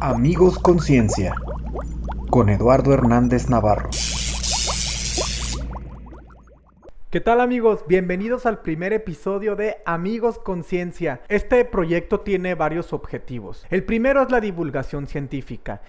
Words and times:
Amigos 0.00 0.58
Conciencia 0.58 1.34
con 2.30 2.48
Eduardo 2.48 2.92
Hernández 2.92 3.48
Navarro. 3.48 3.90
¿Qué 7.10 7.20
tal 7.20 7.40
amigos? 7.40 7.84
Bienvenidos 7.86 8.46
al 8.46 8.62
primer 8.62 8.92
episodio 8.94 9.54
de 9.54 9.76
Amigos 9.84 10.38
Conciencia. 10.38 11.20
Este 11.28 11.64
proyecto 11.64 12.20
tiene 12.20 12.54
varios 12.54 12.92
objetivos. 12.94 13.66
El 13.68 13.84
primero 13.84 14.22
es 14.22 14.30
la 14.30 14.40
divulgación 14.40 15.06
científica. 15.06 15.82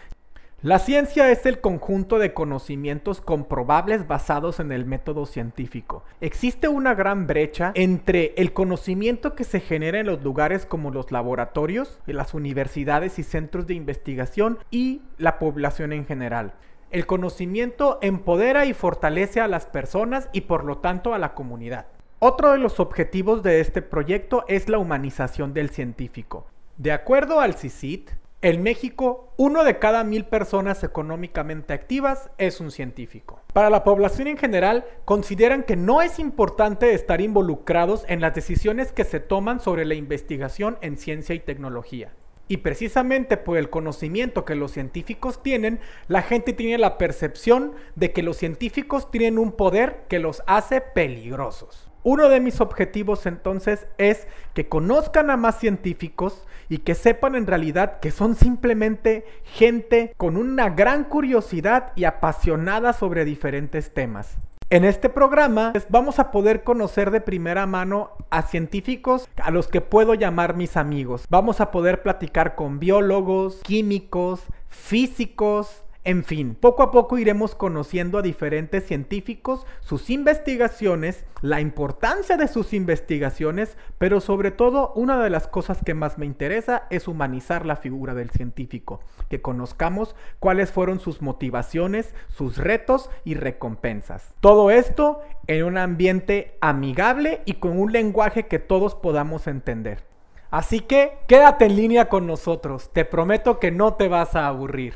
La 0.63 0.79
ciencia 0.79 1.29
es 1.29 1.45
el 1.45 1.59
conjunto 1.59 2.19
de 2.19 2.33
conocimientos 2.33 3.19
comprobables 3.19 4.07
basados 4.07 4.61
en 4.61 4.71
el 4.71 4.85
método 4.85 5.25
científico. 5.25 6.05
Existe 6.21 6.69
una 6.69 6.95
gran 6.95 7.27
brecha 7.27 7.73
entre 7.75 8.33
el 8.37 8.53
conocimiento 8.53 9.35
que 9.35 9.43
se 9.43 9.59
genera 9.59 9.99
en 9.99 10.05
los 10.05 10.23
lugares 10.23 10.65
como 10.65 10.89
los 10.89 11.11
laboratorios, 11.11 11.99
las 12.05 12.33
universidades 12.33 13.19
y 13.19 13.23
centros 13.23 13.67
de 13.67 13.73
investigación 13.73 14.57
y 14.71 15.01
la 15.17 15.37
población 15.37 15.91
en 15.91 16.05
general. 16.05 16.53
El 16.91 17.07
conocimiento 17.07 17.99
empodera 18.01 18.65
y 18.65 18.71
fortalece 18.71 19.41
a 19.41 19.49
las 19.49 19.65
personas 19.65 20.29
y 20.31 20.41
por 20.41 20.63
lo 20.63 20.77
tanto 20.77 21.13
a 21.13 21.19
la 21.19 21.33
comunidad. 21.33 21.87
Otro 22.19 22.53
de 22.53 22.59
los 22.59 22.79
objetivos 22.79 23.43
de 23.43 23.59
este 23.59 23.81
proyecto 23.81 24.45
es 24.47 24.69
la 24.69 24.77
humanización 24.77 25.53
del 25.53 25.71
científico. 25.71 26.47
De 26.77 26.93
acuerdo 26.93 27.41
al 27.41 27.53
CICIT, 27.53 28.11
en 28.43 28.61
México, 28.61 29.33
uno 29.37 29.63
de 29.63 29.79
cada 29.79 30.03
mil 30.03 30.25
personas 30.25 30.83
económicamente 30.83 31.73
activas 31.73 32.29
es 32.37 32.59
un 32.59 32.71
científico. 32.71 33.41
Para 33.53 33.69
la 33.69 33.85
población 33.85 34.27
en 34.27 34.37
general, 34.37 34.85
consideran 35.05 35.63
que 35.63 35.77
no 35.77 36.01
es 36.01 36.19
importante 36.19 36.93
estar 36.93 37.21
involucrados 37.21 38.03
en 38.09 38.19
las 38.19 38.35
decisiones 38.35 38.91
que 38.91 39.05
se 39.05 39.21
toman 39.21 39.61
sobre 39.61 39.85
la 39.85 39.95
investigación 39.95 40.77
en 40.81 40.97
ciencia 40.97 41.33
y 41.33 41.39
tecnología. 41.39 42.11
Y 42.47 42.57
precisamente 42.57 43.37
por 43.37 43.57
el 43.57 43.69
conocimiento 43.69 44.45
que 44.45 44.55
los 44.55 44.71
científicos 44.71 45.41
tienen, 45.41 45.79
la 46.07 46.21
gente 46.21 46.53
tiene 46.53 46.77
la 46.77 46.97
percepción 46.97 47.73
de 47.95 48.11
que 48.11 48.23
los 48.23 48.37
científicos 48.37 49.09
tienen 49.11 49.37
un 49.37 49.53
poder 49.53 50.03
que 50.09 50.19
los 50.19 50.43
hace 50.45 50.81
peligrosos. 50.81 51.89
Uno 52.05 52.27
de 52.27 52.41
mis 52.41 52.59
objetivos 52.59 53.25
entonces 53.25 53.87
es 53.97 54.27
que 54.53 54.67
conozcan 54.67 55.29
a 55.29 55.37
más 55.37 55.57
científicos 55.59 56.45
y 56.67 56.79
que 56.79 56.95
sepan 56.95 57.35
en 57.35 57.47
realidad 57.47 58.01
que 58.01 58.11
son 58.11 58.35
simplemente 58.35 59.25
gente 59.43 60.13
con 60.17 60.35
una 60.35 60.69
gran 60.69 61.05
curiosidad 61.05 61.93
y 61.95 62.03
apasionada 62.03 62.91
sobre 62.91 63.23
diferentes 63.23 63.93
temas. 63.93 64.37
En 64.73 64.85
este 64.85 65.07
programa 65.07 65.71
pues, 65.71 65.85
vamos 65.87 66.17
a 66.17 66.31
poder 66.31 66.63
conocer 66.63 67.11
de 67.11 67.21
primera 67.21 67.67
mano 67.67 68.09
a 68.31 68.41
científicos 68.41 69.29
a 69.35 69.51
los 69.51 69.67
que 69.67 69.81
puedo 69.81 70.15
llamar 70.15 70.55
mis 70.55 70.77
amigos. 70.77 71.25
Vamos 71.29 71.61
a 71.61 71.69
poder 71.69 72.01
platicar 72.01 72.55
con 72.55 72.79
biólogos, 72.79 73.61
químicos, 73.61 74.41
físicos, 74.67 75.83
en 76.05 76.25
fin, 76.25 76.57
poco 76.59 76.83
a 76.83 76.91
poco 76.91 77.17
iremos 77.17 77.55
conociendo 77.55 78.17
a 78.17 78.21
diferentes 78.21 78.85
científicos, 78.85 79.65
sus 79.79 80.09
investigaciones, 80.09 81.23
la 81.41 81.61
importancia 81.61 82.35
de 82.35 82.49
sus 82.49 82.73
investigaciones, 82.73 83.77
pero 83.99 84.19
sobre 84.19 84.51
todo 84.51 84.91
una 84.95 85.23
de 85.23 85.29
las 85.29 85.47
cosas 85.47 85.79
que 85.85 85.93
más 85.93 86.17
me 86.17 86.25
interesa 86.25 86.87
es 86.89 87.07
humanizar 87.07 87.65
la 87.65 87.77
figura 87.77 88.13
del 88.13 88.31
científico, 88.31 88.99
que 89.29 89.41
conozcamos 89.41 90.13
cuáles 90.39 90.71
fueron 90.71 90.99
sus 90.99 91.21
motivaciones, 91.21 92.13
sus 92.27 92.57
retos 92.57 93.09
y 93.23 93.35
recompensas. 93.35 94.33
Todo 94.41 94.71
esto 94.71 95.21
en 95.47 95.63
un 95.63 95.77
ambiente 95.77 96.57
amigable 96.59 97.43
y 97.45 97.53
con 97.53 97.79
un 97.79 97.93
lenguaje 97.93 98.47
que 98.47 98.59
todos 98.59 98.93
podamos 98.93 99.47
entender. 99.47 100.03
Así 100.51 100.81
que 100.81 101.13
quédate 101.27 101.65
en 101.65 101.77
línea 101.77 102.09
con 102.09 102.27
nosotros, 102.27 102.91
te 102.91 103.05
prometo 103.05 103.57
que 103.59 103.71
no 103.71 103.93
te 103.93 104.09
vas 104.09 104.35
a 104.35 104.47
aburrir. 104.47 104.95